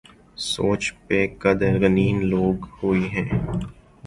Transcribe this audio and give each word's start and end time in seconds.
سوچ 0.51 0.81
پہ 1.05 1.17
قدغنیں 1.41 2.13
لگی 2.29 2.67
ہوئی 2.75 3.03
ہیں۔ 3.13 3.29